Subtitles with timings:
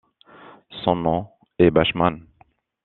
[0.83, 1.27] Son nom
[1.59, 2.25] est Bachman.